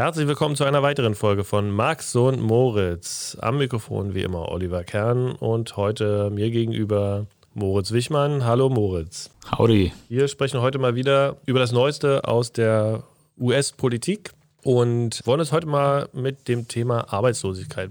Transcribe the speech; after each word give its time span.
Herzlich 0.00 0.26
willkommen 0.26 0.56
zu 0.56 0.64
einer 0.64 0.82
weiteren 0.82 1.14
Folge 1.14 1.44
von 1.44 1.70
Max 1.70 2.16
und 2.16 2.40
Moritz. 2.40 3.36
Am 3.38 3.58
Mikrofon 3.58 4.14
wie 4.14 4.22
immer 4.22 4.48
Oliver 4.48 4.82
Kern 4.82 5.32
und 5.32 5.76
heute 5.76 6.30
mir 6.30 6.50
gegenüber 6.50 7.26
Moritz 7.52 7.92
Wichmann. 7.92 8.46
Hallo 8.46 8.70
Moritz. 8.70 9.28
Howdy. 9.58 9.92
Wir 10.08 10.26
sprechen 10.28 10.62
heute 10.62 10.78
mal 10.78 10.94
wieder 10.94 11.36
über 11.44 11.58
das 11.58 11.72
Neueste 11.72 12.24
aus 12.24 12.50
der 12.50 13.02
US-Politik 13.38 14.30
und 14.62 15.20
wollen 15.26 15.40
uns 15.40 15.52
heute 15.52 15.66
mal 15.66 16.08
mit 16.14 16.48
dem 16.48 16.66
Thema 16.66 17.12
Arbeitslosigkeit 17.12 17.90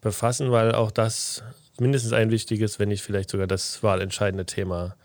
befassen, 0.00 0.50
weil 0.50 0.72
auch 0.72 0.90
das 0.90 1.42
mindestens 1.78 2.14
ein 2.14 2.30
wichtiges, 2.30 2.78
wenn 2.78 2.88
nicht 2.88 3.02
vielleicht 3.02 3.28
sogar 3.28 3.46
das 3.46 3.82
wahlentscheidende 3.82 4.46
Thema 4.46 4.96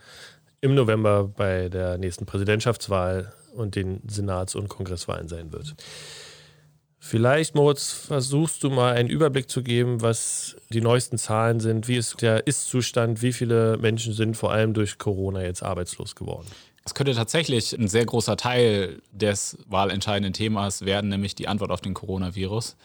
im 0.63 0.75
November 0.75 1.25
bei 1.25 1.67
der 1.67 1.97
nächsten 1.97 2.25
Präsidentschaftswahl 2.25 3.33
und 3.53 3.75
den 3.75 4.01
Senats- 4.07 4.55
und 4.55 4.69
Kongresswahlen 4.69 5.27
sein 5.27 5.51
wird. 5.51 5.75
Vielleicht, 6.99 7.53
Moritz, 7.53 7.91
versuchst 7.91 8.63
du 8.63 8.69
mal 8.69 8.93
einen 8.93 9.09
Überblick 9.09 9.49
zu 9.49 9.61
geben, 9.61 10.01
was 10.01 10.55
die 10.69 10.79
neuesten 10.79 11.17
Zahlen 11.17 11.59
sind. 11.59 11.89
Wie 11.89 11.97
ist 11.97 12.21
der 12.21 12.47
Ist-Zustand? 12.47 13.21
Wie 13.21 13.33
viele 13.33 13.77
Menschen 13.77 14.13
sind 14.13 14.37
vor 14.37 14.53
allem 14.53 14.73
durch 14.73 14.97
Corona 14.97 15.43
jetzt 15.43 15.63
arbeitslos 15.63 16.15
geworden? 16.15 16.47
Es 16.85 16.93
könnte 16.93 17.13
tatsächlich 17.13 17.73
ein 17.73 17.89
sehr 17.89 18.05
großer 18.05 18.37
Teil 18.37 19.01
des 19.11 19.57
wahlentscheidenden 19.67 20.31
Themas 20.31 20.85
werden, 20.85 21.09
nämlich 21.09 21.35
die 21.35 21.49
Antwort 21.49 21.71
auf 21.71 21.81
den 21.81 21.93
Coronavirus. 21.93 22.77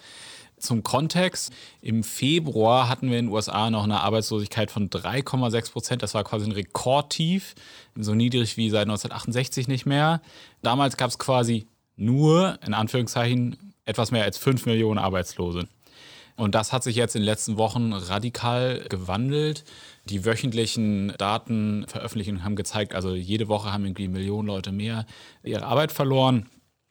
Zum 0.61 0.83
Kontext, 0.83 1.53
im 1.81 2.03
Februar 2.03 2.89
hatten 2.89 3.11
wir 3.11 3.19
in 3.19 3.27
den 3.27 3.35
USA 3.35 3.71
noch 3.71 3.85
eine 3.85 4.01
Arbeitslosigkeit 4.01 4.71
von 4.71 4.91
3,6 4.91 5.73
Prozent. 5.73 6.03
Das 6.03 6.15
war 6.15 6.25
quasi 6.25 6.47
ein 6.47 6.53
Rekordtief, 6.53 7.55
so 7.97 8.15
niedrig 8.15 8.57
wie 8.57 8.71
seit 8.71 8.83
1968 8.83 9.69
nicht 9.69 9.87
mehr. 9.87 10.21
Damals 10.63 10.97
gab 10.97 11.11
es 11.11 11.19
quasi 11.19 11.67
nur, 11.97 12.59
in 12.65 12.75
Anführungszeichen, 12.75 13.75
etwas 13.85 14.11
mehr 14.11 14.25
als 14.25 14.39
5 14.39 14.67
Millionen 14.67 14.99
Arbeitslose. 14.99 15.69
Und 16.37 16.55
das 16.55 16.73
hat 16.73 16.85
sich 16.85 16.95
jetzt 16.95 17.17
in 17.17 17.23
den 17.23 17.27
letzten 17.27 17.57
Wochen 17.57 17.93
radikal 17.93 18.85
gewandelt. 18.89 19.65
Die 20.05 20.25
wöchentlichen 20.25 21.13
Datenveröffentlichungen 21.19 22.45
haben 22.45 22.55
gezeigt, 22.55 22.95
also 22.95 23.15
jede 23.17 23.49
Woche 23.49 23.73
haben 23.73 23.85
irgendwie 23.85 24.07
Millionen 24.07 24.47
Leute 24.47 24.71
mehr 24.71 25.05
ihre 25.43 25.67
Arbeit 25.67 25.91
verloren. 25.91 26.47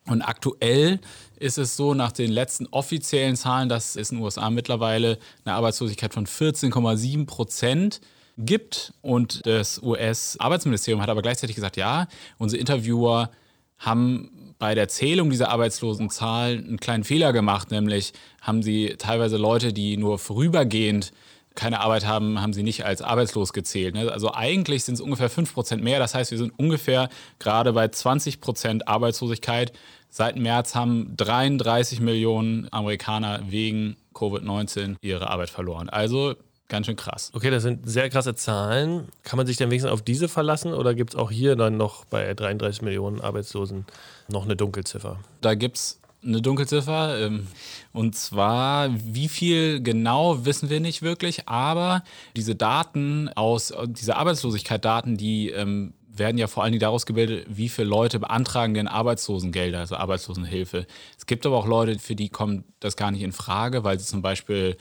Und 0.07 0.21
aktuell 0.21 0.99
ist 1.39 1.57
es 1.57 1.77
so, 1.77 1.93
nach 1.93 2.11
den 2.11 2.31
letzten 2.31 2.67
offiziellen 2.67 3.35
Zahlen, 3.35 3.69
dass 3.69 3.95
es 3.95 4.11
in 4.11 4.17
den 4.17 4.23
USA 4.23 4.49
mittlerweile 4.49 5.19
eine 5.45 5.55
Arbeitslosigkeit 5.55 6.13
von 6.13 6.25
14,7 6.25 7.25
Prozent 7.25 8.01
gibt. 8.37 8.93
Und 9.01 9.45
das 9.45 9.81
US-Arbeitsministerium 9.81 11.01
hat 11.01 11.09
aber 11.09 11.21
gleichzeitig 11.21 11.55
gesagt, 11.55 11.77
ja, 11.77 12.07
unsere 12.37 12.59
Interviewer 12.59 13.31
haben 13.77 14.31
bei 14.59 14.73
der 14.73 14.87
Zählung 14.87 15.29
dieser 15.29 15.49
Arbeitslosenzahlen 15.49 16.65
einen 16.65 16.79
kleinen 16.79 17.03
Fehler 17.03 17.31
gemacht, 17.31 17.69
nämlich 17.69 18.13
haben 18.41 18.63
sie 18.63 18.95
teilweise 18.97 19.37
Leute, 19.37 19.71
die 19.71 19.97
nur 19.97 20.17
vorübergehend 20.17 21.11
keine 21.57 21.81
Arbeit 21.81 22.05
haben, 22.05 22.39
haben 22.39 22.53
sie 22.53 22.63
nicht 22.63 22.85
als 22.85 23.01
arbeitslos 23.01 23.51
gezählt. 23.51 23.95
Ne? 23.95 24.11
Also 24.11 24.33
eigentlich 24.33 24.85
sind 24.85 24.93
es 24.93 25.01
ungefähr 25.01 25.29
5% 25.29 25.77
mehr. 25.77 25.99
Das 25.99 26.15
heißt, 26.15 26.31
wir 26.31 26.37
sind 26.37 26.53
ungefähr 26.57 27.09
gerade 27.39 27.73
bei 27.73 27.85
20% 27.85 28.83
Arbeitslosigkeit. 28.85 29.73
Seit 30.09 30.37
März 30.37 30.75
haben 30.75 31.17
33 31.17 31.99
Millionen 31.99 32.71
Amerikaner 32.71 33.41
wegen 33.49 33.97
Covid-19 34.13 34.95
ihre 35.01 35.29
Arbeit 35.29 35.49
verloren. 35.49 35.89
Also 35.89 36.35
ganz 36.69 36.85
schön 36.85 36.95
krass. 36.95 37.31
Okay, 37.33 37.49
das 37.49 37.63
sind 37.63 37.89
sehr 37.89 38.09
krasse 38.09 38.35
Zahlen. 38.35 39.07
Kann 39.23 39.37
man 39.37 39.47
sich 39.47 39.57
denn 39.57 39.69
wenigstens 39.69 39.91
auf 39.91 40.03
diese 40.03 40.29
verlassen 40.29 40.73
oder 40.73 40.93
gibt 40.93 41.15
es 41.15 41.19
auch 41.19 41.31
hier 41.31 41.55
dann 41.55 41.75
noch 41.75 42.05
bei 42.05 42.33
33 42.33 42.83
Millionen 42.83 43.19
Arbeitslosen 43.19 43.85
noch 44.29 44.45
eine 44.45 44.55
Dunkelziffer? 44.55 45.19
Da 45.41 45.55
gibt 45.55 45.77
es 45.77 45.99
eine 46.23 46.41
Dunkelziffer. 46.41 47.19
Ähm, 47.19 47.47
und 47.93 48.15
zwar, 48.15 48.89
wie 48.91 49.29
viel 49.29 49.81
genau 49.81 50.45
wissen 50.45 50.69
wir 50.69 50.79
nicht 50.79 51.01
wirklich, 51.01 51.47
aber 51.47 52.03
diese 52.35 52.55
Daten 52.55 53.29
aus, 53.29 53.73
diese 53.87 54.15
Arbeitslosigkeit-Daten, 54.15 55.17
die 55.17 55.49
ähm, 55.49 55.93
werden 56.17 56.37
ja 56.37 56.47
vor 56.47 56.63
allen 56.63 56.71
Dingen 56.71 56.81
daraus 56.81 57.05
gebildet, 57.05 57.45
wie 57.49 57.69
viele 57.69 57.87
Leute 57.87 58.19
beantragen 58.19 58.73
denn 58.73 58.87
Arbeitslosengelder, 58.87 59.79
also 59.79 59.95
Arbeitslosenhilfe. 59.95 60.87
Es 61.17 61.25
gibt 61.25 61.45
aber 61.45 61.57
auch 61.57 61.67
Leute, 61.67 61.99
für 61.99 62.15
die 62.15 62.29
kommt 62.29 62.65
das 62.79 62.97
gar 62.97 63.11
nicht 63.11 63.21
in 63.21 63.31
Frage, 63.31 63.83
weil 63.83 63.99
sie 63.99 64.05
zum 64.05 64.21
Beispiel 64.21 64.77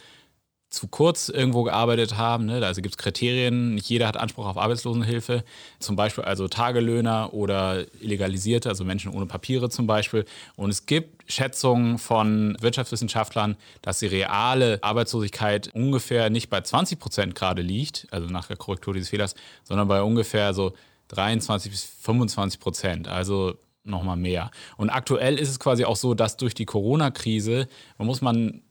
zu 0.69 0.87
kurz 0.87 1.29
irgendwo 1.29 1.63
gearbeitet 1.63 2.17
haben. 2.17 2.45
Ne? 2.45 2.65
Also 2.65 2.81
gibt 2.81 2.95
es 2.95 2.97
Kriterien, 2.97 3.75
nicht 3.75 3.89
jeder 3.89 4.07
hat 4.07 4.17
Anspruch 4.17 4.45
auf 4.45 4.57
Arbeitslosenhilfe, 4.57 5.43
zum 5.79 5.95
Beispiel 5.95 6.25
also 6.25 6.47
Tagelöhner 6.47 7.33
oder 7.33 7.85
Illegalisierte, 8.01 8.67
also 8.67 8.83
Menschen 8.83 9.13
ohne 9.13 9.25
Papiere 9.25 9.69
zum 9.69 9.87
Beispiel. 9.87 10.25
Und 10.55 10.69
es 10.69 10.85
gibt 10.85 11.31
Schätzungen 11.31 11.97
von 11.97 12.57
Wirtschaftswissenschaftlern, 12.59 13.55
dass 13.81 13.99
die 13.99 14.07
reale 14.07 14.79
Arbeitslosigkeit 14.81 15.69
ungefähr 15.73 16.29
nicht 16.29 16.49
bei 16.49 16.61
20 16.61 16.99
Prozent 16.99 17.35
gerade 17.35 17.61
liegt, 17.61 18.07
also 18.11 18.27
nach 18.27 18.47
der 18.47 18.57
Korrektur 18.57 18.93
dieses 18.93 19.09
Fehlers, 19.09 19.35
sondern 19.63 19.87
bei 19.87 20.01
ungefähr 20.01 20.53
so 20.53 20.73
23 21.09 21.71
bis 21.71 21.83
25 22.01 22.59
Prozent. 22.59 23.07
Also 23.07 23.55
nochmal 23.85 24.17
mehr. 24.17 24.51
Und 24.75 24.89
aktuell 24.89 25.39
ist 25.39 25.49
es 25.49 25.59
quasi 25.59 25.85
auch 25.85 25.95
so, 25.95 26.13
dass 26.13 26.35
durch 26.35 26.53
die 26.53 26.65
Corona-Krise, 26.65 27.67
man 27.97 28.05
muss 28.05 28.21
man 28.21 28.61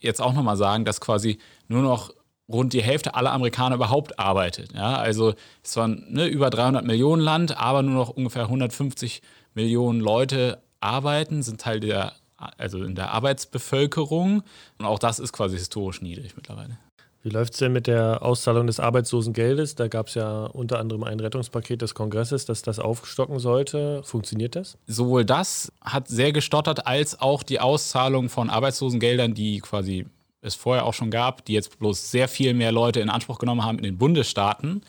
jetzt 0.00 0.20
auch 0.20 0.32
nochmal 0.32 0.56
sagen, 0.56 0.84
dass 0.84 1.00
quasi 1.00 1.38
nur 1.68 1.82
noch 1.82 2.12
rund 2.48 2.72
die 2.72 2.82
Hälfte 2.82 3.14
aller 3.14 3.32
Amerikaner 3.32 3.76
überhaupt 3.76 4.18
arbeitet. 4.18 4.72
Ja, 4.72 4.96
also 4.96 5.34
es 5.62 5.76
war 5.76 5.88
ne, 5.88 6.26
über 6.26 6.50
300 6.50 6.84
Millionen 6.84 7.22
Land, 7.22 7.56
aber 7.58 7.82
nur 7.82 7.94
noch 7.94 8.08
ungefähr 8.10 8.44
150 8.44 9.22
Millionen 9.54 10.00
Leute 10.00 10.62
arbeiten, 10.80 11.42
sind 11.42 11.60
Teil 11.60 11.80
der, 11.80 12.14
also 12.36 12.82
in 12.82 12.94
der 12.94 13.12
Arbeitsbevölkerung. 13.12 14.42
Und 14.78 14.84
auch 14.86 14.98
das 14.98 15.18
ist 15.18 15.32
quasi 15.32 15.56
historisch 15.56 16.00
niedrig 16.00 16.36
mittlerweile. 16.36 16.78
Wie 17.22 17.30
läuft 17.30 17.54
es 17.54 17.58
denn 17.58 17.72
mit 17.72 17.88
der 17.88 18.22
Auszahlung 18.22 18.68
des 18.68 18.78
Arbeitslosengeldes? 18.78 19.74
Da 19.74 19.88
gab 19.88 20.06
es 20.06 20.14
ja 20.14 20.44
unter 20.46 20.78
anderem 20.78 21.02
ein 21.02 21.18
Rettungspaket 21.18 21.82
des 21.82 21.94
Kongresses, 21.94 22.44
das 22.44 22.62
das 22.62 22.78
aufstocken 22.78 23.40
sollte. 23.40 24.02
Funktioniert 24.04 24.54
das? 24.54 24.78
Sowohl 24.86 25.24
das 25.24 25.72
hat 25.80 26.06
sehr 26.08 26.32
gestottert, 26.32 26.86
als 26.86 27.20
auch 27.20 27.42
die 27.42 27.58
Auszahlung 27.58 28.28
von 28.28 28.50
Arbeitslosengeldern, 28.50 29.34
die 29.34 29.58
quasi 29.58 30.06
es 30.42 30.54
vorher 30.54 30.86
auch 30.86 30.94
schon 30.94 31.10
gab, 31.10 31.44
die 31.44 31.54
jetzt 31.54 31.78
bloß 31.80 32.10
sehr 32.10 32.28
viel 32.28 32.54
mehr 32.54 32.70
Leute 32.70 33.00
in 33.00 33.10
Anspruch 33.10 33.38
genommen 33.38 33.64
haben 33.64 33.78
in 33.78 33.84
den 33.84 33.98
Bundesstaaten. 33.98 34.82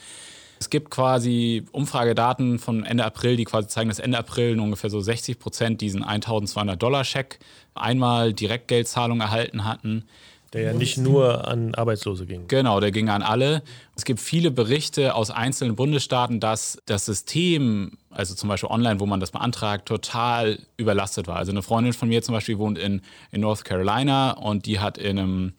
Es 0.60 0.68
gibt 0.68 0.90
quasi 0.90 1.64
Umfragedaten 1.72 2.58
von 2.58 2.84
Ende 2.84 3.04
April, 3.04 3.36
die 3.36 3.44
quasi 3.44 3.66
zeigen, 3.68 3.88
dass 3.88 3.98
Ende 3.98 4.18
April 4.18 4.60
ungefähr 4.60 4.90
so 4.90 5.00
60 5.00 5.38
Prozent 5.38 5.80
diesen 5.80 6.04
1200 6.04 6.80
Dollar 6.80 7.02
Scheck 7.02 7.38
einmal 7.74 8.34
Direktgeldzahlung 8.34 9.20
erhalten 9.20 9.64
hatten. 9.64 10.04
Der 10.52 10.62
ja 10.62 10.72
nicht 10.72 10.98
nur 10.98 11.46
an 11.46 11.76
Arbeitslose 11.76 12.26
ging. 12.26 12.48
Genau, 12.48 12.80
der 12.80 12.90
ging 12.90 13.08
an 13.08 13.22
alle. 13.22 13.62
Es 13.94 14.04
gibt 14.04 14.18
viele 14.18 14.50
Berichte 14.50 15.14
aus 15.14 15.30
einzelnen 15.30 15.76
Bundesstaaten, 15.76 16.40
dass 16.40 16.78
das 16.86 17.06
System, 17.06 17.92
also 18.10 18.34
zum 18.34 18.48
Beispiel 18.48 18.68
online, 18.68 18.98
wo 18.98 19.06
man 19.06 19.20
das 19.20 19.30
beantragt, 19.30 19.86
total 19.86 20.58
überlastet 20.76 21.28
war. 21.28 21.36
Also 21.36 21.52
eine 21.52 21.62
Freundin 21.62 21.92
von 21.92 22.08
mir 22.08 22.22
zum 22.22 22.34
Beispiel 22.34 22.58
wohnt 22.58 22.78
in, 22.78 23.00
in 23.30 23.42
North 23.42 23.64
Carolina 23.64 24.32
und 24.32 24.66
die 24.66 24.80
hat 24.80 24.98
in 24.98 25.20
einem 25.20 25.52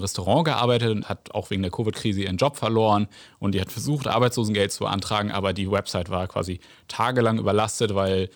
Restaurant 0.00 0.44
gearbeitet 0.44 0.90
und 0.90 1.08
hat 1.08 1.32
auch 1.32 1.50
wegen 1.50 1.62
der 1.62 1.70
Covid-Krise 1.70 2.22
ihren 2.22 2.36
Job 2.36 2.56
verloren 2.56 3.06
und 3.38 3.54
die 3.54 3.60
hat 3.60 3.70
versucht, 3.70 4.08
Arbeitslosengeld 4.08 4.72
zu 4.72 4.84
beantragen, 4.84 5.30
aber 5.30 5.52
die 5.52 5.70
Website 5.70 6.10
war 6.10 6.26
quasi 6.26 6.58
tagelang 6.88 7.38
überlastet, 7.38 7.94
weil 7.94 8.28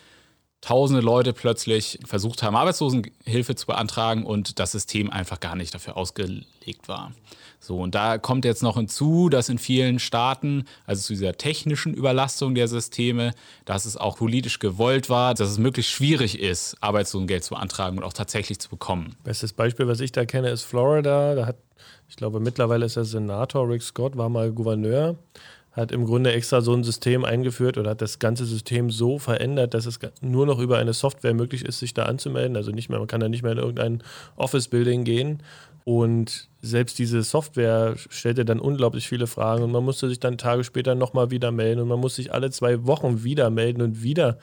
tausende 0.61 1.01
Leute 1.01 1.33
plötzlich 1.33 1.99
versucht 2.05 2.43
haben, 2.43 2.57
Arbeitslosenhilfe 2.57 3.55
zu 3.55 3.67
beantragen 3.67 4.25
und 4.25 4.59
das 4.59 4.73
System 4.73 5.11
einfach 5.11 5.41
gar 5.41 5.55
nicht 5.55 5.75
dafür 5.75 5.97
ausgelegt 5.97 6.89
war. 6.89 7.13
So, 7.61 7.79
und 7.79 7.95
da 7.95 8.19
kommt 8.19 8.45
jetzt 8.45 8.63
noch 8.63 8.77
hinzu, 8.77 9.29
dass 9.29 9.49
in 9.49 9.59
vielen 9.59 9.99
Staaten, 9.99 10.65
also 10.87 11.03
zu 11.03 11.13
dieser 11.13 11.35
technischen 11.35 11.93
Überlastung 11.93 12.55
der 12.55 12.69
Systeme, 12.69 13.33
dass 13.65 13.85
es 13.85 13.97
auch 13.97 14.17
politisch 14.17 14.59
gewollt 14.59 15.11
war, 15.11 15.35
dass 15.35 15.51
es 15.51 15.59
möglichst 15.59 15.93
schwierig 15.93 16.39
ist, 16.39 16.77
Arbeitslosengeld 16.81 17.45
zu 17.45 17.55
beantragen 17.55 17.99
und 17.99 18.05
auch 18.05 18.13
tatsächlich 18.13 18.59
zu 18.61 18.69
bekommen. 18.69 19.17
Bestes 19.25 19.53
Beispiel, 19.53 19.89
was 19.89 20.01
ich 20.01 20.13
da 20.13 20.25
kenne, 20.25 20.51
ist 20.51 20.63
Florida. 20.63 21.35
Da 21.35 21.47
hat, 21.47 21.57
ich 22.09 22.17
glaube, 22.17 22.39
mittlerweile 22.39 22.87
ist 22.87 22.97
der 22.97 23.05
Senator 23.05 23.69
Rick 23.69 23.83
Scott, 23.83 24.17
war 24.17 24.29
mal 24.29 24.53
Gouverneur 24.53 25.17
hat 25.79 25.93
im 25.93 26.05
Grunde 26.05 26.33
extra 26.33 26.61
so 26.61 26.75
ein 26.75 26.85
System 26.85 27.25
eingeführt 27.25 27.79
oder 27.79 27.91
hat 27.91 28.03
das 28.03 28.19
ganze 28.19 28.45
System 28.45 28.91
so 28.91 29.19
verändert, 29.19 29.75
dass 29.75 29.87
es 29.87 29.99
nur 30.21 30.47
noch 30.47 30.59
über 30.59 30.79
eine 30.79 30.93
Software 30.93 31.35
möglich 31.35 31.65
ist, 31.65 31.79
sich 31.79 31.95
da 31.95 32.05
anzumelden. 32.05 32.57
Also 32.57 32.73
nicht 32.73 32.89
mehr, 32.89 32.99
man 32.99 33.09
kann 33.09 33.21
da 33.21 33.29
nicht 33.29 33.43
mehr 33.43 33.53
in 33.53 33.59
irgendein 33.59 34.03
Office-Building 34.37 35.05
gehen. 35.05 35.43
Und 35.89 36.51
selbst 36.61 36.99
diese 36.99 37.23
Software 37.23 37.95
stellte 37.97 38.45
dann 38.45 38.61
unglaublich 38.61 39.09
viele 39.09 39.27
Fragen 39.27 39.63
und 39.63 39.73
man 39.73 39.83
musste 39.83 40.07
sich 40.07 40.21
dann 40.21 40.37
Tage 40.37 40.63
später 40.63 40.95
nochmal 40.95 41.31
wieder 41.31 41.51
melden 41.51 41.81
und 41.81 41.89
man 41.89 41.99
muss 41.99 42.17
sich 42.17 42.31
alle 42.31 42.51
zwei 42.51 42.85
Wochen 42.85 43.25
wieder 43.25 43.49
melden 43.49 43.81
und 43.81 44.03
wieder 44.03 44.37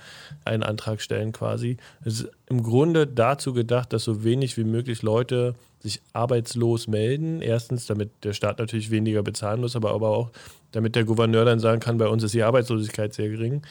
einen 0.44 0.64
Antrag 0.64 1.02
stellen 1.02 1.34
quasi. 1.34 1.78
Es 2.04 2.22
ist 2.22 2.32
im 2.50 2.64
Grunde 2.64 3.06
dazu 3.06 3.54
gedacht, 3.54 3.94
dass 3.94 4.06
so 4.06 4.24
wenig 4.24 4.58
wie 4.58 4.64
möglich 4.64 5.04
Leute 5.04 5.54
sich 5.82 6.02
arbeitslos 6.14 6.88
melden. 6.88 7.44
Erstens, 7.44 7.86
damit 7.86 8.10
der 8.24 8.34
Staat 8.34 8.58
natürlich 8.58 8.90
weniger 8.90 9.22
bezahlen 9.22 9.62
muss, 9.62 9.76
aber, 9.76 9.92
aber 9.92 10.10
auch, 10.10 10.32
damit 10.72 10.96
der 10.96 11.04
Gouverneur 11.04 11.46
dann 11.46 11.60
sagen 11.60 11.80
kann, 11.80 12.00
bei 12.00 12.08
uns 12.08 12.24
ist 12.24 12.34
die 12.34 12.42
Arbeitslosigkeit 12.42 13.14
sehr 13.14 13.30
gering. 13.30 13.62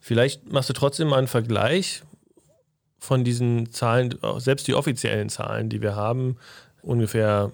Vielleicht 0.00 0.52
machst 0.52 0.68
du 0.68 0.74
trotzdem 0.74 1.08
mal 1.08 1.16
einen 1.16 1.28
Vergleich 1.28 2.02
von 2.98 3.24
diesen 3.24 3.72
Zahlen, 3.72 4.18
selbst 4.36 4.68
die 4.68 4.74
offiziellen 4.74 5.30
Zahlen, 5.30 5.70
die 5.70 5.80
wir 5.80 5.96
haben, 5.96 6.36
ungefähr 6.82 7.52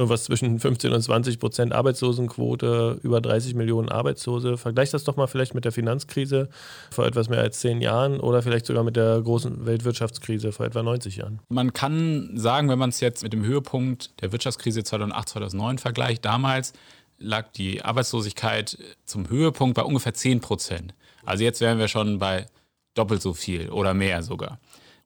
irgendwas 0.00 0.24
zwischen 0.24 0.58
15 0.58 0.92
und 0.92 1.02
20 1.02 1.38
Prozent 1.38 1.72
Arbeitslosenquote, 1.74 2.98
über 3.02 3.20
30 3.20 3.54
Millionen 3.54 3.90
Arbeitslose. 3.90 4.56
Vergleich 4.56 4.90
das 4.90 5.04
doch 5.04 5.16
mal 5.16 5.26
vielleicht 5.26 5.54
mit 5.54 5.66
der 5.66 5.72
Finanzkrise 5.72 6.48
vor 6.90 7.06
etwas 7.06 7.28
mehr 7.28 7.40
als 7.40 7.60
zehn 7.60 7.82
Jahren 7.82 8.18
oder 8.18 8.42
vielleicht 8.42 8.66
sogar 8.66 8.82
mit 8.82 8.96
der 8.96 9.20
großen 9.20 9.66
Weltwirtschaftskrise 9.66 10.52
vor 10.52 10.64
etwa 10.64 10.82
90 10.82 11.16
Jahren. 11.16 11.40
Man 11.50 11.74
kann 11.74 12.30
sagen, 12.34 12.70
wenn 12.70 12.78
man 12.78 12.88
es 12.88 13.00
jetzt 13.00 13.22
mit 13.22 13.34
dem 13.34 13.44
Höhepunkt 13.44 14.20
der 14.22 14.32
Wirtschaftskrise 14.32 14.82
2008, 14.82 15.28
2009 15.28 15.78
vergleicht, 15.78 16.24
damals 16.24 16.72
lag 17.18 17.52
die 17.52 17.82
Arbeitslosigkeit 17.82 18.78
zum 19.04 19.28
Höhepunkt 19.28 19.74
bei 19.74 19.82
ungefähr 19.82 20.14
10 20.14 20.40
Prozent. 20.40 20.94
Also 21.26 21.44
jetzt 21.44 21.60
wären 21.60 21.78
wir 21.78 21.88
schon 21.88 22.18
bei 22.18 22.46
doppelt 22.94 23.20
so 23.20 23.34
viel 23.34 23.68
oder 23.68 23.92
mehr 23.92 24.22
sogar. 24.22 24.58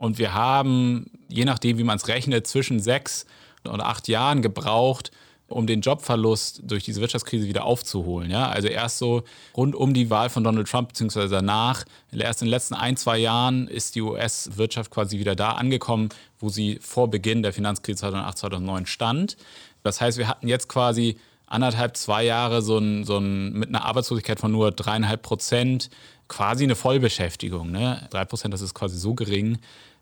Und 0.04 0.18
wir 0.18 0.34
haben, 0.34 1.06
je 1.28 1.46
nachdem, 1.46 1.78
wie 1.78 1.82
man 1.82 1.96
es 1.96 2.08
rechnet, 2.08 2.46
zwischen 2.46 2.78
sechs 2.78 3.24
oder 3.66 3.86
acht 3.86 4.06
Jahren 4.06 4.42
gebraucht, 4.42 5.10
um 5.48 5.66
den 5.66 5.80
Jobverlust 5.80 6.60
durch 6.62 6.84
diese 6.84 7.00
Wirtschaftskrise 7.00 7.48
wieder 7.48 7.64
aufzuholen. 7.64 8.30
Ja? 8.30 8.50
Also 8.50 8.68
erst 8.68 8.98
so 8.98 9.22
rund 9.56 9.74
um 9.74 9.94
die 9.94 10.10
Wahl 10.10 10.28
von 10.28 10.44
Donald 10.44 10.68
Trump 10.68 10.88
beziehungsweise 10.88 11.36
danach, 11.36 11.86
erst 12.12 12.42
in 12.42 12.48
den 12.48 12.50
letzten 12.50 12.74
ein, 12.74 12.98
zwei 12.98 13.16
Jahren 13.16 13.66
ist 13.66 13.94
die 13.94 14.02
US-Wirtschaft 14.02 14.90
quasi 14.90 15.18
wieder 15.18 15.34
da 15.34 15.52
angekommen, 15.52 16.10
wo 16.38 16.50
sie 16.50 16.78
vor 16.82 17.08
Beginn 17.08 17.42
der 17.42 17.54
Finanzkrise 17.54 18.00
2008, 18.00 18.36
2009 18.36 18.84
stand. 18.84 19.38
Das 19.84 20.02
heißt, 20.02 20.18
wir 20.18 20.28
hatten 20.28 20.48
jetzt 20.48 20.68
quasi 20.68 21.16
anderthalb, 21.46 21.96
zwei 21.96 22.24
Jahre 22.24 22.60
so 22.60 22.76
ein, 22.76 23.04
so 23.04 23.16
ein, 23.16 23.54
mit 23.54 23.70
einer 23.70 23.86
Arbeitslosigkeit 23.86 24.38
von 24.38 24.52
nur 24.52 24.70
dreieinhalb 24.70 25.22
Prozent, 25.22 25.88
quasi 26.28 26.64
eine 26.64 26.74
Vollbeschäftigung. 26.74 27.70
Ne? 27.70 28.06
Drei 28.10 28.24
Prozent, 28.24 28.52
das 28.52 28.60
ist 28.60 28.74
quasi 28.74 28.98
so 28.98 29.14
gering. 29.14 29.58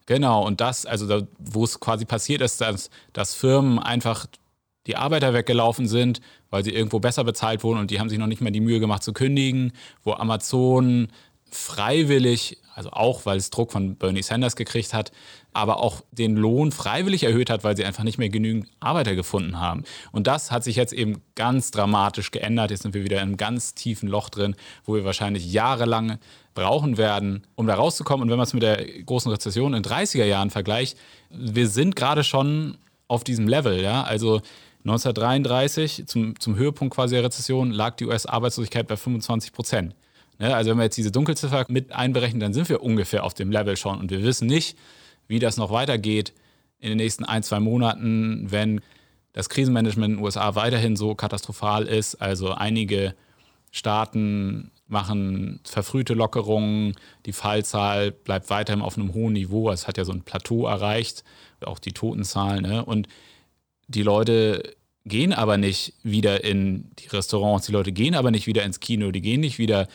Genau, 0.07 0.45
und 0.45 0.61
das, 0.61 0.87
also 0.87 1.07
da, 1.07 1.27
wo 1.39 1.65
es 1.65 1.79
quasi 1.81 2.05
passiert 2.05 2.43
ist, 2.43 2.61
dass, 2.61 2.91
dass 3.13 3.35
Firmen 3.35 3.79
einfach 3.79 4.27
die 4.87 4.97
Arbeiter 4.97 5.33
weggelaufen 5.33 5.87
sind, 5.87 6.21
weil 6.51 6.65
sie 6.65 6.73
irgendwo 6.73 6.99
besser 6.99 7.25
bezahlt 7.25 7.63
wurden 7.63 7.79
und 7.79 7.91
die 7.91 8.01
haben 8.01 8.09
sich 8.09 8.19
noch 8.19 8.27
nicht 8.27 8.41
mehr 8.41 8.51
die 8.51 8.61
Mühe 8.61 8.81
gemacht 8.81 9.03
zu 9.03 9.13
kündigen, 9.13 9.73
wo 10.03 10.13
Amazon 10.15 11.09
freiwillig, 11.55 12.59
also 12.75 12.91
auch 12.91 13.27
weil 13.27 13.37
es 13.37 13.51
Druck 13.51 13.73
von 13.73 13.97
Bernie 13.97 14.23
Sanders 14.23 14.57
gekriegt 14.57 14.95
hat, 14.95 15.13
aber 15.53 15.83
auch 15.83 16.03
den 16.11 16.37
Lohn 16.37 16.73
freiwillig 16.73 17.25
erhöht 17.25 17.51
hat, 17.51 17.63
weil 17.63 17.77
sie 17.77 17.85
einfach 17.85 18.05
nicht 18.05 18.19
mehr 18.19 18.31
genügend 18.31 18.69
Arbeiter 18.81 19.15
gefunden 19.15 19.61
haben. 19.61 19.85
Und 20.11 20.27
das 20.27 20.51
hat 20.51 20.65
sich 20.65 20.77
jetzt 20.77 20.93
eben 20.93 21.23
ganz 21.35 21.71
dramatisch 21.71 22.31
geändert. 22.31 22.71
Jetzt 22.71 22.83
sind 22.83 22.95
wir 22.95 23.05
wieder 23.05 23.19
in 23.19 23.23
einem 23.23 23.37
ganz 23.37 23.75
tiefen 23.75 24.09
Loch 24.09 24.31
drin, 24.31 24.57
wo 24.85 24.95
wir 24.95 25.05
wahrscheinlich 25.05 25.53
jahrelang 25.53 26.19
brauchen 26.55 26.97
werden, 26.97 27.47
um 27.55 27.67
da 27.67 27.75
rauszukommen. 27.75 28.23
Und 28.23 28.31
wenn 28.31 28.39
man 28.39 28.47
es 28.47 28.55
mit 28.55 28.63
der 28.63 28.85
großen 29.05 29.31
Rezession 29.31 29.75
in 29.75 29.83
den 29.83 29.93
30er 29.93 30.25
Jahren 30.25 30.51
vergleicht, 30.51 30.97
wir 31.31 31.69
sind 31.69 31.97
gerade 31.97 32.25
schon 32.25 32.79
auf 33.09 33.25
diesem 33.25 33.47
Level. 33.47 33.83
Ja? 33.83 34.05
Also 34.05 34.41
1933, 34.85 36.05
zum, 36.07 36.39
zum 36.41 36.57
Höhepunkt 36.57 36.95
quasi 36.95 37.15
der 37.15 37.25
Rezession, 37.25 37.71
lag 37.71 37.97
die 37.97 38.07
US-Arbeitslosigkeit 38.07 38.89
bei 38.89 38.97
25 38.97 39.53
Prozent. 39.53 39.95
Ne? 40.43 40.57
Also 40.57 40.71
wenn 40.71 40.79
wir 40.79 40.85
jetzt 40.85 40.97
diese 40.97 41.13
Dunkelziffer 41.13 41.65
mit 41.69 41.93
einberechnen, 41.93 42.41
dann 42.41 42.53
sind 42.53 42.69
wir 42.69 42.83
ungefähr 42.83 43.23
auf 43.23 43.33
dem 43.33 43.53
Level 43.53 43.77
schon. 43.77 44.01
Und 44.01 44.11
wir 44.11 44.25
wissen 44.25 44.49
nicht, 44.49 44.77
wie 45.29 45.39
das 45.39 45.57
noch 45.57 45.71
weitergeht 45.71 46.33
in 46.81 46.89
den 46.89 46.99
nächsten 46.99 47.25
ein, 47.25 47.45
zwei 47.45 47.61
Monaten, 47.61 48.51
wenn 48.51 48.81
das 49.33 49.49
Krisenmanagement 49.49 50.11
in 50.11 50.17
den 50.17 50.25
USA 50.25 50.57
weiterhin 50.57 50.97
so 50.97 51.15
katastrophal 51.15 51.87
ist. 51.87 52.17
Also 52.17 52.51
einige 52.51 53.15
Staaten 53.71 54.73
machen 54.89 55.61
verfrühte 55.63 56.15
Lockerungen, 56.15 56.97
die 57.25 57.33
Fallzahl 57.33 58.11
bleibt 58.11 58.51
weiterhin 58.51 58.83
auf 58.83 58.99
einem 58.99 59.15
hohen 59.15 59.35
Niveau. 59.35 59.71
Es 59.71 59.87
hat 59.87 59.97
ja 59.97 60.05
so 60.05 60.13
ein 60.13 60.23
Plateau 60.23 60.67
erreicht, 60.67 61.23
auch 61.65 61.79
die 61.79 61.93
Totenzahlen. 61.93 62.63
Ne? 62.63 62.85
Und 62.85 63.07
die 63.87 64.03
Leute 64.03 64.75
gehen 65.05 65.33
aber 65.33 65.57
nicht 65.57 65.95
wieder 66.03 66.43
in 66.43 66.91
die 66.99 67.09
Restaurants, 67.09 67.67
die 67.67 67.73
Leute 67.73 67.93
gehen 67.93 68.17
aber 68.17 68.33
nicht 68.33 68.49
wieder 68.49 68.65
ins 68.65 68.81
Kino, 68.81 69.13
die 69.13 69.21
gehen 69.21 69.41
nicht 69.41 69.59
wieder 69.59 69.87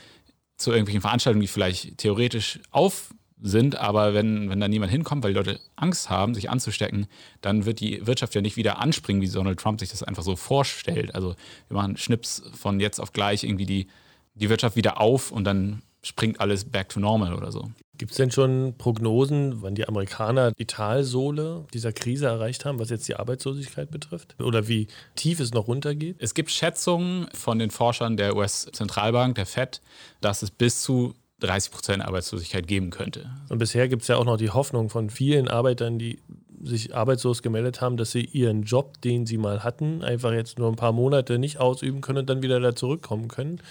zu 0.57 0.71
irgendwelchen 0.71 1.01
Veranstaltungen, 1.01 1.41
die 1.41 1.47
vielleicht 1.47 1.97
theoretisch 1.97 2.59
auf 2.71 3.13
sind, 3.39 3.75
aber 3.75 4.13
wenn, 4.13 4.49
wenn 4.49 4.59
da 4.59 4.67
niemand 4.67 4.91
hinkommt, 4.91 5.23
weil 5.23 5.31
die 5.31 5.37
Leute 5.37 5.59
Angst 5.75 6.09
haben, 6.09 6.33
sich 6.33 6.49
anzustecken, 6.49 7.07
dann 7.41 7.65
wird 7.65 7.79
die 7.79 8.05
Wirtschaft 8.05 8.33
ja 8.33 8.41
nicht 8.41 8.57
wieder 8.57 8.79
anspringen, 8.79 9.21
wie 9.21 9.29
Donald 9.29 9.59
Trump 9.59 9.79
sich 9.79 9.89
das 9.89 10.01
einfach 10.01 10.23
so 10.23 10.35
vorstellt. 10.35 11.13
Also 11.13 11.35
wir 11.67 11.77
machen 11.77 11.97
Schnips 11.97 12.41
von 12.53 12.79
jetzt 12.79 12.99
auf 12.99 13.13
gleich 13.13 13.43
irgendwie 13.43 13.67
die, 13.67 13.87
die 14.33 14.49
Wirtschaft 14.49 14.75
wieder 14.75 14.99
auf 14.99 15.31
und 15.31 15.43
dann 15.43 15.83
springt 16.07 16.39
alles 16.39 16.65
back 16.65 16.89
to 16.89 16.99
normal 16.99 17.33
oder 17.33 17.51
so. 17.51 17.69
Gibt 17.97 18.11
es 18.11 18.17
denn 18.17 18.31
schon 18.31 18.75
Prognosen, 18.77 19.61
wann 19.61 19.73
die 19.73 19.87
Amerikaner 19.87 20.51
die 20.51 20.65
Talsohle 20.65 21.65
dieser 21.73 21.91
Krise 21.91 22.27
erreicht 22.27 22.63
haben, 22.63 22.79
was 22.79 22.89
jetzt 22.89 23.07
die 23.07 23.15
Arbeitslosigkeit 23.15 23.89
betrifft? 23.89 24.35
Oder 24.39 24.67
wie 24.67 24.87
tief 25.15 25.39
es 25.39 25.51
noch 25.53 25.67
runtergeht? 25.67 26.17
Es 26.19 26.33
gibt 26.35 26.51
Schätzungen 26.51 27.27
von 27.33 27.57
den 27.57 27.71
Forschern 27.71 28.15
der 28.15 28.35
US-Zentralbank, 28.35 29.35
der 29.35 29.47
FED, 29.47 29.81
dass 30.21 30.43
es 30.43 30.51
bis 30.51 30.81
zu 30.81 31.15
30 31.39 31.71
Prozent 31.71 32.03
Arbeitslosigkeit 32.03 32.67
geben 32.67 32.89
könnte. 32.89 33.29
Und 33.49 33.57
bisher 33.57 33.87
gibt 33.87 34.03
es 34.03 34.07
ja 34.07 34.17
auch 34.17 34.25
noch 34.25 34.37
die 34.37 34.51
Hoffnung 34.51 34.89
von 34.89 35.09
vielen 35.09 35.47
Arbeitern, 35.47 35.99
die 35.99 36.19
sich 36.63 36.95
arbeitslos 36.95 37.43
gemeldet 37.43 37.81
haben, 37.81 37.97
dass 37.97 38.11
sie 38.11 38.25
ihren 38.25 38.63
Job, 38.63 39.01
den 39.01 39.25
sie 39.25 39.37
mal 39.37 39.63
hatten, 39.63 40.03
einfach 40.03 40.31
jetzt 40.31 40.57
nur 40.57 40.69
ein 40.69 40.75
paar 40.75 40.91
Monate 40.91 41.37
nicht 41.37 41.59
ausüben 41.59 42.01
können 42.01 42.19
und 42.19 42.29
dann 42.29 42.41
wieder 42.41 42.59
da 42.59 42.75
zurückkommen 42.75 43.27
können. 43.27 43.61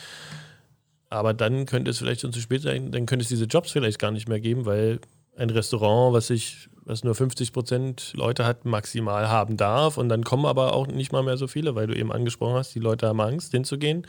Aber 1.09 1.35
dann 1.35 1.67
könnte 1.67 1.91
es 1.91 1.99
vielleicht 1.99 2.23
schon 2.23 2.33
zu 2.33 2.41
spät 2.41 2.63
sein, 2.63 2.91
dann 2.91 3.07
könnte 3.07 3.23
es 3.23 3.29
diese 3.29 3.45
Jobs 3.45 3.71
vielleicht 3.71 3.99
gar 3.99 4.11
nicht 4.11 4.29
mehr 4.29 4.41
geben, 4.41 4.67
weil 4.67 5.01
ein 5.37 5.51
Restaurant, 5.51 6.15
was 6.15 6.29
sich, 6.29 6.69
was 6.85 7.05
nur 7.05 7.15
50 7.15 7.53
Prozent 7.53 8.13
Leute 8.15 8.45
hat, 8.45 8.65
maximal 8.65 9.29
haben 9.29 9.57
darf 9.57 9.99
und 9.99 10.09
dann 10.09 10.25
kommen 10.25 10.47
aber 10.47 10.73
auch 10.73 10.87
nicht 10.87 11.13
mal 11.13 11.23
mehr 11.23 11.37
so 11.37 11.47
viele, 11.47 11.75
weil 11.75 11.87
du 11.87 11.95
eben 11.95 12.13
angesprochen 12.13 12.55
hast, 12.55 12.75
die 12.75 12.81
Leute 12.81 13.07
haben 13.07 13.21
Angst, 13.21 13.53
hinzugehen. 13.53 14.07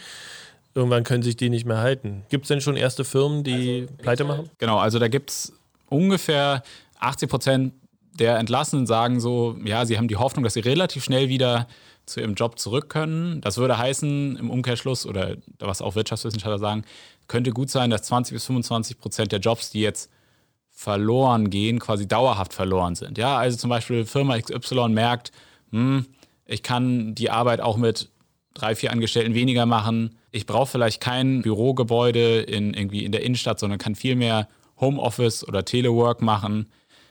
Irgendwann 0.73 1.03
können 1.03 1.23
sich 1.23 1.35
die 1.35 1.49
nicht 1.49 1.65
mehr 1.65 1.79
halten. 1.79 2.23
Gibt 2.29 2.45
es 2.45 2.49
denn 2.49 2.61
schon 2.61 2.75
erste 2.75 3.03
Firmen, 3.03 3.43
die 3.43 3.81
also, 3.81 3.93
pleite 3.97 4.23
machen? 4.23 4.49
Genau, 4.57 4.77
also 4.77 4.99
da 4.99 5.07
gibt 5.07 5.31
es 5.31 5.53
ungefähr 5.89 6.63
80 6.99 7.29
Prozent 7.29 7.73
der 8.13 8.37
Entlassenen 8.37 8.87
sagen 8.87 9.19
so, 9.19 9.57
ja, 9.63 9.85
sie 9.85 9.97
haben 9.97 10.07
die 10.07 10.15
Hoffnung, 10.15 10.43
dass 10.43 10.53
sie 10.53 10.59
relativ 10.61 11.03
schnell 11.03 11.29
wieder 11.29 11.67
zu 12.07 12.21
ihrem 12.21 12.33
Job 12.33 12.57
zurück 12.57 12.89
können. 12.89 13.41
Das 13.41 13.57
würde 13.57 13.77
heißen, 13.77 14.37
im 14.37 14.49
Umkehrschluss, 14.49 15.05
oder 15.05 15.35
was 15.59 15.81
auch 15.81 15.95
Wirtschaftswissenschaftler 15.95 16.57
sagen, 16.57 16.83
könnte 17.27 17.51
gut 17.51 17.69
sein, 17.69 17.89
dass 17.89 18.03
20 18.03 18.33
bis 18.33 18.45
25 18.45 18.97
Prozent 18.97 19.31
der 19.31 19.39
Jobs, 19.39 19.69
die 19.69 19.81
jetzt 19.81 20.09
verloren 20.71 21.49
gehen, 21.49 21.79
quasi 21.79 22.07
dauerhaft 22.07 22.53
verloren 22.53 22.95
sind. 22.95 23.17
Ja, 23.17 23.37
also 23.37 23.57
zum 23.57 23.69
Beispiel 23.69 24.05
Firma 24.05 24.39
XY 24.39 24.89
merkt, 24.89 25.31
hm, 25.71 26.05
ich 26.45 26.63
kann 26.63 27.13
die 27.15 27.29
Arbeit 27.29 27.61
auch 27.61 27.77
mit 27.77 28.09
drei, 28.53 28.75
vier 28.75 28.91
Angestellten 28.91 29.33
weniger 29.33 29.65
machen. 29.65 30.17
Ich 30.31 30.45
brauche 30.45 30.67
vielleicht 30.67 31.01
kein 31.01 31.41
Bürogebäude 31.41 32.41
in, 32.41 32.73
irgendwie 32.73 33.03
in 33.03 33.11
der 33.11 33.23
Innenstadt, 33.23 33.59
sondern 33.59 33.79
kann 33.79 33.95
viel 33.95 34.15
mehr 34.15 34.47
Homeoffice 34.79 35.47
oder 35.47 35.65
Telework 35.65 36.21
machen. 36.21 36.67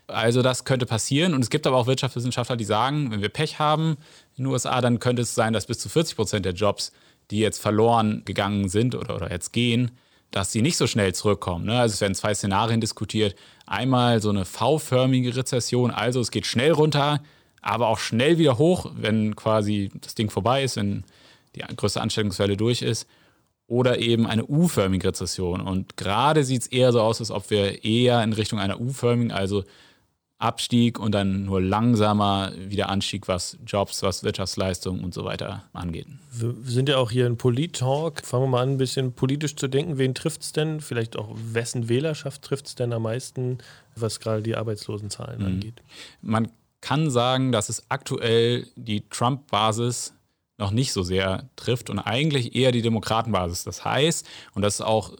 Also 0.09 0.43
das 0.43 0.65
könnte 0.65 0.87
passieren. 0.87 1.35
Und 1.35 1.43
es 1.43 1.51
gibt 1.51 1.67
aber 1.67 1.77
auch 1.77 1.87
Wirtschaftswissenschaftler, 1.87 2.57
die 2.57 2.65
sagen, 2.65 3.11
wenn 3.11 3.23
wir 3.23 3.29
Pech 3.29 3.59
haben 3.59 3.97
in 4.37 4.45
den 4.45 4.47
USA, 4.47 4.81
dann 4.81 5.01
könnte 5.01 5.23
es 5.23 5.35
sein, 5.35 5.53
dass 5.53 5.67
bis 5.67 5.79
zu 5.79 5.89
40 5.89 6.17
Prozent 6.17 6.45
der 6.45 6.53
Jobs, 6.53 6.93
die 7.31 7.41
jetzt 7.41 7.61
verloren 7.61 8.23
gegangen 8.25 8.69
sind 8.69 8.95
oder, 8.95 9.17
oder 9.17 9.31
jetzt 9.31 9.53
gehen, 9.53 9.91
dass 10.31 10.53
sie 10.53 10.63
nicht 10.63 10.77
so 10.77 10.87
schnell 10.87 11.15
zurückkommen. 11.15 11.65
Ne? 11.67 11.81
Also 11.81 11.95
es 11.95 12.01
werden 12.01 12.15
zwei 12.15 12.35
Szenarien 12.35 12.81
diskutiert. 12.81 13.35
Einmal 13.67 14.21
so 14.21 14.31
eine 14.31 14.45
V-förmige 14.45 15.35
Rezession, 15.35 15.91
also 15.91 16.21
es 16.21 16.31
geht 16.31 16.47
schnell 16.47 16.73
runter, 16.73 17.21
aber 17.63 17.89
auch 17.89 17.99
schnell 17.99 18.39
wieder 18.39 18.59
hoch, 18.59 18.91
wenn 18.95 19.35
quasi 19.35 19.91
das 20.01 20.15
Ding 20.15 20.31
vorbei 20.31 20.63
ist, 20.63 20.77
wenn 20.77 21.05
die 21.55 21.61
größte 21.61 22.01
Ansteckungswelle 22.01 22.57
durch 22.57 22.83
ist. 22.83 23.09
Oder 23.69 23.99
eben 23.99 24.29
eine 24.29 24.47
U-förmige 24.47 25.09
Rezession. 25.09 25.61
Und 25.61 25.97
gerade 25.97 26.45
sieht 26.45 26.63
es 26.63 26.67
eher 26.69 26.93
so 26.93 27.01
aus, 27.01 27.19
als 27.19 27.33
ob 27.33 27.51
wir 27.51 27.83
eher 27.83 28.23
in 28.23 28.33
Richtung 28.33 28.61
einer 28.61 28.81
U-förmigen, 28.81 29.33
also 29.33 29.65
Abstieg 30.39 30.99
und 30.99 31.13
dann 31.13 31.47
nur 31.47 31.63
langsamer 31.63 32.53
wieder 32.57 32.91
Anstieg, 32.91 33.27
was 33.27 33.57
Jobs, 33.67 34.03
was 34.03 34.23
Wirtschaftsleistungen 34.23 35.03
und 35.03 35.15
so 35.15 35.25
weiter 35.25 35.65
angeht. 35.73 36.07
Wir 36.31 36.55
sind 36.65 36.91
ja 36.91 36.99
auch 36.99 37.11
hier 37.11 37.27
in 37.27 37.39
Polit-Talk. 37.39 38.21
Fangen 38.25 38.45
wir 38.45 38.49
mal 38.49 38.63
an, 38.63 38.71
ein 38.73 38.79
bisschen 38.79 39.15
politisch 39.15 39.57
zu 39.57 39.67
denken. 39.67 39.97
Wen 39.97 40.15
trifft 40.15 40.43
es 40.43 40.53
denn? 40.53 40.81
Vielleicht 40.81 41.17
auch 41.17 41.31
wessen 41.35 41.89
Wählerschaft 41.89 42.43
trifft 42.43 42.67
es 42.67 42.75
denn 42.75 42.93
am 42.93 43.03
meisten, 43.03 43.59
was 43.95 44.21
gerade 44.21 44.43
die 44.43 44.57
Arbeitslosenzahlen 44.57 45.41
mhm. 45.41 45.47
angeht? 45.47 45.83
Man 46.21 46.53
kann 46.83 47.11
sagen, 47.11 47.51
dass 47.51 47.71
es 47.71 47.85
aktuell 47.89 48.67
die 48.77 49.09
Trump-Basis 49.09 50.13
noch 50.59 50.71
nicht 50.71 50.93
so 50.93 51.03
sehr 51.03 51.49
trifft 51.57 51.89
und 51.89 51.99
eigentlich 51.99 52.55
eher 52.55 52.73
die 52.73 52.83
Demokratenbasis. 52.83 53.65
Das 53.65 53.85
heißt, 53.85 54.27
und 54.55 54.63
das 54.63 54.77
ist 54.77 54.81
auch 54.83 55.17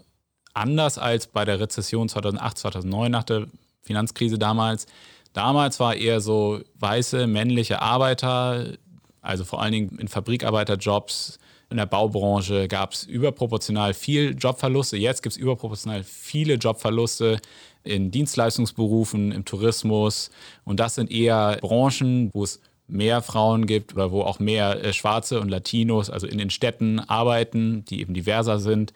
anders 0.53 0.99
als 0.99 1.27
bei 1.27 1.45
der 1.45 1.61
Rezession 1.61 2.09
2008, 2.09 2.59
2009 2.59 3.11
nach 3.11 3.25
der 3.25 3.47
Finanzkrise 3.87 4.39
damals. 4.39 4.87
Damals 5.33 5.81
war 5.81 5.95
eher 5.95 6.21
so 6.21 6.61
weiße 6.79 7.27
männliche 7.27 7.81
Arbeiter, 7.83 8.75
also 9.23 9.45
vor 9.45 9.63
allen 9.63 9.73
Dingen 9.73 9.99
in 9.99 10.09
Fabrikarbeiterjobs, 10.09 11.39
in 11.69 11.79
der 11.79 11.87
Baubranche 11.87 12.69
gab 12.69 12.93
es 12.93 13.05
überproportional 13.05 13.93
viel 13.93 14.37
Jobverluste. 14.39 14.97
Jetzt 14.97 15.23
gibt 15.23 15.33
es 15.33 15.37
überproportional 15.37 16.05
viele 16.05 16.55
Jobverluste 16.55 17.41
in 17.83 18.11
Dienstleistungsberufen, 18.13 19.33
im 19.33 19.45
Tourismus. 19.45 20.31
Und 20.65 20.79
das 20.79 20.95
sind 20.95 21.11
eher 21.11 21.59
Branchen, 21.61 22.31
wo 22.33 22.45
es 22.45 22.61
mehr 22.87 23.21
Frauen 23.21 23.67
gibt 23.67 23.95
oder 23.95 24.13
wo 24.13 24.23
auch 24.23 24.39
mehr 24.39 24.85
äh, 24.85 24.93
Schwarze 24.93 25.41
und 25.41 25.49
Latinos, 25.49 26.09
also 26.09 26.29
in 26.29 26.39
den 26.39 26.51
Städten 26.51 27.01
arbeiten, 27.01 27.85
die 27.87 28.01
eben 28.01 28.15
diverser 28.15 28.61
sind. 28.61 28.93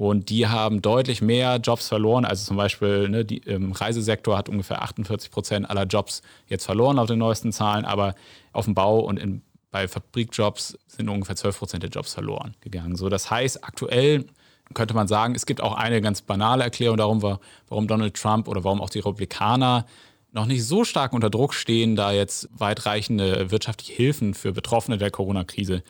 Und 0.00 0.30
die 0.30 0.46
haben 0.46 0.80
deutlich 0.80 1.20
mehr 1.20 1.56
Jobs 1.56 1.88
verloren. 1.88 2.24
Also 2.24 2.46
zum 2.46 2.56
Beispiel 2.56 3.10
ne, 3.10 3.22
die, 3.22 3.36
im 3.36 3.72
Reisesektor 3.72 4.34
hat 4.34 4.48
ungefähr 4.48 4.80
48 4.80 5.30
Prozent 5.30 5.68
aller 5.68 5.84
Jobs 5.84 6.22
jetzt 6.46 6.64
verloren 6.64 6.98
auf 6.98 7.06
den 7.06 7.18
neuesten 7.18 7.52
Zahlen, 7.52 7.84
aber 7.84 8.14
auf 8.54 8.64
dem 8.64 8.72
Bau 8.72 9.00
und 9.00 9.18
in, 9.18 9.42
bei 9.70 9.88
Fabrikjobs 9.88 10.78
sind 10.86 11.10
ungefähr 11.10 11.36
12 11.36 11.58
Prozent 11.58 11.82
der 11.82 11.90
Jobs 11.90 12.14
verloren 12.14 12.54
gegangen. 12.62 12.96
So, 12.96 13.10
das 13.10 13.30
heißt, 13.30 13.62
aktuell 13.62 14.24
könnte 14.72 14.94
man 14.94 15.06
sagen, 15.06 15.34
es 15.34 15.44
gibt 15.44 15.60
auch 15.60 15.74
eine 15.74 16.00
ganz 16.00 16.22
banale 16.22 16.64
Erklärung 16.64 16.96
darum, 16.96 17.20
warum 17.68 17.86
Donald 17.86 18.14
Trump 18.14 18.48
oder 18.48 18.64
warum 18.64 18.80
auch 18.80 18.88
die 18.88 19.00
Republikaner 19.00 19.84
noch 20.32 20.46
nicht 20.46 20.64
so 20.64 20.84
stark 20.84 21.12
unter 21.12 21.28
Druck 21.28 21.52
stehen, 21.52 21.94
da 21.94 22.10
jetzt 22.10 22.48
weitreichende 22.56 23.50
wirtschaftliche 23.50 23.92
Hilfen 23.92 24.32
für 24.32 24.52
Betroffene 24.52 24.96
der 24.96 25.10
Corona-Krise 25.10 25.82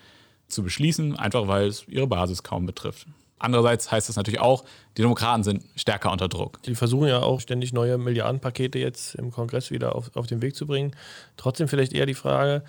zu 0.48 0.64
beschließen, 0.64 1.16
einfach 1.16 1.46
weil 1.46 1.68
es 1.68 1.86
ihre 1.86 2.08
Basis 2.08 2.42
kaum 2.42 2.66
betrifft. 2.66 3.06
Andererseits 3.40 3.90
heißt 3.90 4.08
das 4.08 4.16
natürlich 4.16 4.40
auch, 4.40 4.64
die 4.96 5.02
Demokraten 5.02 5.42
sind 5.42 5.64
stärker 5.74 6.12
unter 6.12 6.28
Druck. 6.28 6.62
Die 6.64 6.74
versuchen 6.74 7.08
ja 7.08 7.22
auch 7.22 7.40
ständig 7.40 7.72
neue 7.72 7.96
Milliardenpakete 7.96 8.78
jetzt 8.78 9.14
im 9.14 9.32
Kongress 9.32 9.70
wieder 9.70 9.96
auf, 9.96 10.14
auf 10.14 10.26
den 10.26 10.42
Weg 10.42 10.54
zu 10.54 10.66
bringen. 10.66 10.94
Trotzdem 11.38 11.66
vielleicht 11.66 11.94
eher 11.94 12.06
die 12.06 12.14
Frage, 12.14 12.62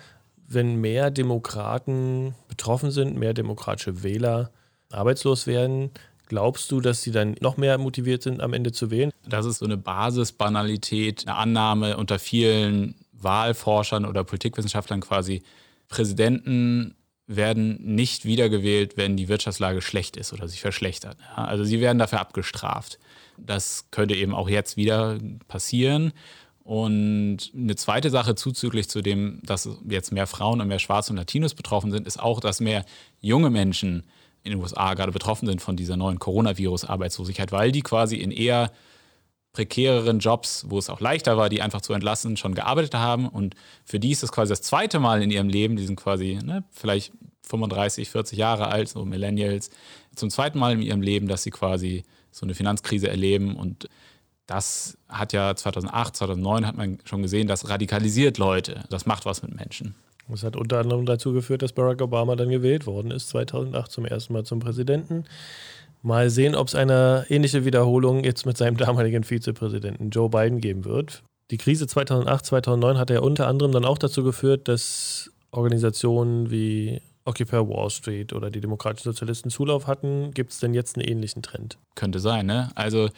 wenn 0.48 0.80
mehr 0.80 1.10
Demokraten 1.10 2.34
betroffen 2.48 2.90
sind, 2.90 3.18
mehr 3.18 3.34
demokratische 3.34 4.02
Wähler 4.02 4.50
arbeitslos 4.90 5.46
werden, 5.46 5.90
glaubst 6.26 6.70
du, 6.70 6.80
dass 6.80 7.02
sie 7.02 7.10
dann 7.10 7.36
noch 7.40 7.58
mehr 7.58 7.76
motiviert 7.76 8.22
sind, 8.22 8.40
am 8.40 8.54
Ende 8.54 8.72
zu 8.72 8.90
wählen? 8.90 9.12
Das 9.26 9.44
ist 9.44 9.58
so 9.58 9.66
eine 9.66 9.76
Basisbanalität, 9.76 11.26
eine 11.26 11.36
Annahme 11.36 11.98
unter 11.98 12.18
vielen 12.18 12.94
Wahlforschern 13.12 14.06
oder 14.06 14.24
Politikwissenschaftlern 14.24 15.00
quasi. 15.00 15.42
Präsidenten 15.88 16.94
werden 17.36 17.78
nicht 17.94 18.24
wiedergewählt, 18.24 18.96
wenn 18.96 19.16
die 19.16 19.28
Wirtschaftslage 19.28 19.82
schlecht 19.82 20.16
ist 20.16 20.32
oder 20.32 20.48
sich 20.48 20.60
verschlechtert. 20.60 21.16
Ja, 21.36 21.44
also 21.44 21.64
sie 21.64 21.80
werden 21.80 21.98
dafür 21.98 22.20
abgestraft. 22.20 22.98
Das 23.38 23.86
könnte 23.90 24.14
eben 24.14 24.34
auch 24.34 24.48
jetzt 24.48 24.76
wieder 24.76 25.18
passieren. 25.48 26.12
Und 26.64 27.50
eine 27.54 27.74
zweite 27.74 28.10
Sache 28.10 28.34
zuzüglich 28.34 28.88
zu 28.88 29.02
dem, 29.02 29.40
dass 29.42 29.68
jetzt 29.88 30.12
mehr 30.12 30.26
Frauen 30.26 30.60
und 30.60 30.68
mehr 30.68 30.78
Schwarze 30.78 31.12
und 31.12 31.16
Latinos 31.16 31.54
betroffen 31.54 31.90
sind, 31.90 32.06
ist 32.06 32.20
auch, 32.20 32.40
dass 32.40 32.60
mehr 32.60 32.84
junge 33.20 33.50
Menschen 33.50 34.04
in 34.44 34.52
den 34.52 34.60
USA 34.60 34.94
gerade 34.94 35.12
betroffen 35.12 35.46
sind 35.46 35.60
von 35.60 35.76
dieser 35.76 35.96
neuen 35.96 36.18
Coronavirus-Arbeitslosigkeit, 36.18 37.52
weil 37.52 37.72
die 37.72 37.82
quasi 37.82 38.16
in 38.16 38.30
eher 38.30 38.70
prekäreren 39.52 40.18
Jobs, 40.18 40.64
wo 40.68 40.78
es 40.78 40.88
auch 40.88 41.00
leichter 41.00 41.36
war, 41.36 41.48
die 41.48 41.60
einfach 41.60 41.82
zu 41.82 41.92
entlassen, 41.92 42.36
schon 42.36 42.54
gearbeitet 42.54 42.94
haben. 42.94 43.28
Und 43.28 43.54
für 43.84 44.00
die 44.00 44.10
ist 44.10 44.22
das 44.22 44.32
quasi 44.32 44.50
das 44.50 44.62
zweite 44.62 44.98
Mal 44.98 45.22
in 45.22 45.30
ihrem 45.30 45.48
Leben, 45.48 45.76
die 45.76 45.84
sind 45.84 45.96
quasi 45.96 46.38
ne, 46.42 46.64
vielleicht 46.70 47.12
35, 47.46 48.08
40 48.08 48.38
Jahre 48.38 48.68
alt, 48.68 48.88
so 48.88 49.04
Millennials, 49.04 49.70
zum 50.14 50.30
zweiten 50.30 50.58
Mal 50.58 50.72
in 50.72 50.82
ihrem 50.82 51.02
Leben, 51.02 51.28
dass 51.28 51.42
sie 51.42 51.50
quasi 51.50 52.04
so 52.30 52.46
eine 52.46 52.54
Finanzkrise 52.54 53.08
erleben. 53.08 53.56
Und 53.56 53.88
das 54.46 54.96
hat 55.08 55.32
ja 55.32 55.54
2008, 55.54 56.16
2009 56.16 56.66
hat 56.66 56.76
man 56.76 56.98
schon 57.04 57.22
gesehen, 57.22 57.46
das 57.46 57.68
radikalisiert 57.68 58.38
Leute. 58.38 58.84
Das 58.88 59.06
macht 59.06 59.26
was 59.26 59.42
mit 59.42 59.54
Menschen. 59.54 59.94
Das 60.28 60.44
hat 60.44 60.56
unter 60.56 60.78
anderem 60.78 61.04
dazu 61.04 61.32
geführt, 61.32 61.62
dass 61.62 61.72
Barack 61.72 62.00
Obama 62.00 62.36
dann 62.36 62.48
gewählt 62.48 62.86
worden 62.86 63.10
ist, 63.10 63.28
2008 63.28 63.90
zum 63.90 64.06
ersten 64.06 64.32
Mal 64.32 64.44
zum 64.44 64.60
Präsidenten. 64.60 65.24
Mal 66.02 66.30
sehen, 66.30 66.54
ob 66.54 66.68
es 66.68 66.74
eine 66.74 67.26
ähnliche 67.28 67.64
Wiederholung 67.64 68.24
jetzt 68.24 68.44
mit 68.44 68.56
seinem 68.56 68.76
damaligen 68.76 69.24
Vizepräsidenten 69.24 70.10
Joe 70.10 70.28
Biden 70.28 70.60
geben 70.60 70.84
wird. 70.84 71.22
Die 71.50 71.58
Krise 71.58 71.86
2008, 71.86 72.46
2009 72.46 72.98
hat 72.98 73.10
ja 73.10 73.20
unter 73.20 73.46
anderem 73.46 73.72
dann 73.72 73.84
auch 73.84 73.98
dazu 73.98 74.24
geführt, 74.24 74.68
dass 74.68 75.30
Organisationen 75.52 76.50
wie 76.50 77.00
Occupy 77.24 77.56
Wall 77.56 77.90
Street 77.90 78.32
oder 78.32 78.50
die 78.50 78.60
demokratischen 78.60 79.12
Sozialisten 79.12 79.50
Zulauf 79.50 79.86
hatten. 79.86 80.32
Gibt 80.32 80.52
es 80.52 80.58
denn 80.58 80.74
jetzt 80.74 80.96
einen 80.96 81.06
ähnlichen 81.06 81.42
Trend? 81.42 81.78
Könnte 81.94 82.18
sein, 82.18 82.46
ne? 82.46 82.70
Also 82.74 83.08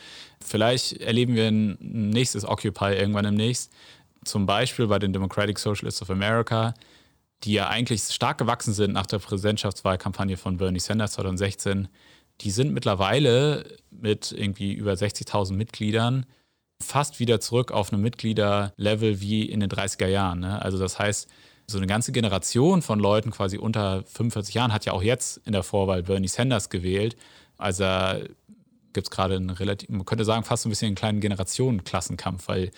vielleicht 0.45 1.01
erleben 1.01 1.35
wir 1.35 1.49
ein 1.49 1.79
nächstes 1.81 2.45
Occupy 2.45 2.95
irgendwann 2.95 3.25
demnächst. 3.25 3.73
Zum 4.25 4.47
Beispiel 4.47 4.89
bei 4.89 4.99
den 4.99 5.13
Democratic 5.13 5.59
Socialists 5.59 6.03
of 6.03 6.11
America, 6.11 6.75
die 7.45 7.55
ja 7.55 7.69
eigentlich 7.69 8.03
stark 8.03 8.39
gewachsen 8.39 8.75
sind 8.75 8.93
nach 8.93 9.07
der 9.07 9.19
Präsidentschaftswahlkampagne 9.19 10.37
von 10.37 10.59
Bernie 10.59 10.81
Sanders 10.81 11.13
2016 11.13 11.89
die 12.41 12.51
sind 12.51 12.73
mittlerweile 12.73 13.65
mit 13.91 14.33
irgendwie 14.33 14.73
über 14.73 14.93
60.000 14.93 15.53
Mitgliedern 15.55 16.27
fast 16.83 17.21
wieder 17.21 17.41
zurück 17.41 17.71
auf 17.71 17.93
einem 17.93 18.03
Mitgliederlevel 18.03 19.21
wie 19.21 19.49
in 19.49 19.61
den 19.61 19.71
30er 19.71 20.09
Jahren. 20.09 20.41
Ne? 20.41 20.61
Also 20.61 20.79
das 20.79 20.99
heißt, 20.99 21.29
so 21.67 21.79
eine 21.79 21.87
ganze 21.87 22.13
Generation 22.13 22.83
von 22.83 22.99
Leuten 22.99 23.31
quasi 23.31 23.57
unter 23.57 24.03
45 24.05 24.55
Jahren 24.55 24.73
hat 24.73 24.85
ja 24.85 24.93
auch 24.93 25.03
jetzt 25.03 25.39
in 25.47 25.53
der 25.53 25.63
Vorwahl 25.63 26.03
Bernie 26.03 26.29
Sanders 26.29 26.69
gewählt. 26.69 27.17
Also 27.57 27.85
gibt 28.93 29.07
es 29.07 29.11
gerade 29.11 29.37
einen 29.37 29.51
relativ, 29.51 29.89
man 29.89 30.05
könnte 30.05 30.25
sagen, 30.25 30.45
fast 30.45 30.67
ein 30.67 30.71
bisschen 30.71 30.89
einen 30.89 30.97
kleinen 30.97 31.21
Generationenklassenkampf, 31.21 32.49
weil 32.49 32.71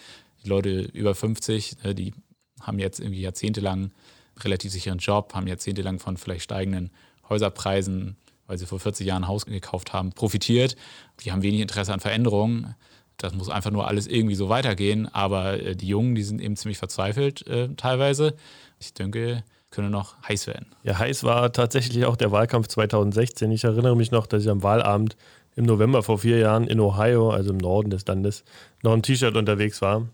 die 0.43 0.49
Leute 0.49 0.83
über 0.93 1.15
50, 1.15 1.83
ne, 1.83 1.95
die 1.95 2.15
haben 2.61 2.79
jetzt 2.79 3.01
irgendwie 3.01 3.21
jahrzehntelang 3.21 3.93
relativ 4.41 4.71
sicheren 4.73 4.99
Job, 4.99 5.35
haben 5.35 5.47
jahrzehntelang 5.47 5.99
von 5.99 6.17
vielleicht 6.17 6.45
steigenden 6.45 6.91
Häuserpreisen 7.29 8.17
weil 8.47 8.59
sie 8.59 8.67
vor 8.67 8.81
40 8.81 9.07
Jahren 9.07 9.25
ein 9.25 9.29
Haus 9.29 9.47
gekauft 9.47 9.93
haben, 9.93 10.13
profitiert. 10.13 10.77
Die 11.21 11.33
haben 11.33 11.43
wenig 11.43 11.61
Interesse 11.61 11.93
an 11.93 12.01
Veränderungen. 12.01 12.75
Das 13.17 13.35
muss 13.35 13.49
einfach 13.49 13.71
nur 13.71 13.89
alles 13.89 14.07
irgendwie 14.07 14.35
so 14.35 14.49
weitergehen. 14.49 15.09
Aber 15.13 15.61
äh, 15.61 15.77
die 15.77 15.89
Jungen, 15.89 16.15
die 16.15 16.23
sind 16.23 16.41
eben 16.41 16.57
ziemlich 16.57 16.79
verzweifelt 16.79 17.47
äh, 17.47 17.69
teilweise. 17.77 18.35
Ich 18.79 18.95
denke, 18.95 19.43
können 19.71 19.91
noch 19.91 20.15
heiß 20.27 20.47
werden. 20.47 20.75
Ja, 20.83 20.99
heiß 20.99 21.25
war 21.25 21.53
tatsächlich 21.53 22.05
auch 22.05 22.17
der 22.17 22.33
Wahlkampf 22.33 22.69
2016. 22.69 23.51
Ich 23.53 23.65
erinnere 23.65 23.97
mich 23.97 24.11
noch, 24.11 24.27
dass 24.27 24.43
ich 24.43 24.51
am 24.51 24.63
Wahlabend 24.63 25.17
im 25.55 25.65
November 25.65 26.03
vor 26.03 26.19
vier 26.19 26.39
Jahren 26.39 26.67
in 26.67 26.81
Ohio, 26.81 27.31
also 27.31 27.51
im 27.51 27.59
Norden 27.59 27.91
des 27.91 28.07
Landes, 28.07 28.45
noch 28.83 28.93
im 28.93 29.03
T-Shirt 29.03 29.37
unterwegs 29.37 29.81
war. 29.83 30.09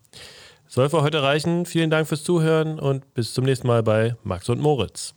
Soll 0.69 0.89
für 0.89 1.03
heute 1.03 1.23
reichen. 1.23 1.67
Vielen 1.67 1.91
Dank 1.91 2.09
fürs 2.09 2.25
Zuhören 2.25 2.79
und 2.79 3.13
bis 3.15 3.35
zum 3.35 3.45
nächsten 3.45 3.67
Mal 3.67 3.83
bei 3.83 4.17
Max 4.23 4.49
und 4.49 4.61
Moritz. 4.61 5.13